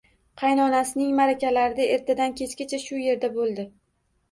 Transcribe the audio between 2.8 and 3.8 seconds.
shu erda bo`ldi